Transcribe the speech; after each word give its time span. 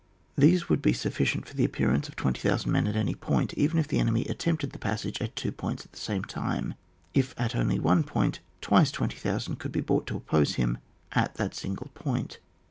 These 0.35 0.67
would 0.67 0.81
be 0.81 0.93
sufficient 0.93 1.45
for 1.47 1.53
the 1.53 1.63
appear 1.63 1.91
ance 1.91 2.07
of 2.09 2.15
20,000 2.15 2.71
men 2.71 2.87
at 2.87 2.95
any 2.95 3.13
point, 3.13 3.53
even 3.53 3.77
if 3.77 3.87
the 3.87 3.99
enemy 3.99 4.23
attempted 4.25 4.71
the 4.71 4.79
passage, 4.79 5.21
at 5.21 5.35
two 5.35 5.51
points 5.51 5.85
at 5.85 5.91
the 5.91 5.99
same 5.99 6.23
time; 6.23 6.73
if 7.13 7.35
at 7.37 7.55
only 7.55 7.77
one 7.77 8.01
point 8.03 8.39
twice 8.61 8.89
20,000 8.89 9.57
could 9.59 9.71
be 9.71 9.79
brought 9.79 10.07
to 10.07 10.17
oppose 10.17 10.55
him 10.55 10.79
at 11.11 11.35
that 11.35 11.53
single 11.53 11.91
point. 11.93 12.39